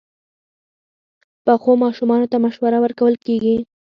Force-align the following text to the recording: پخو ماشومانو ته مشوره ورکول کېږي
پخو 1.45 1.71
ماشومانو 1.83 2.29
ته 2.31 2.37
مشوره 2.45 2.77
ورکول 2.81 3.13
کېږي 3.25 3.55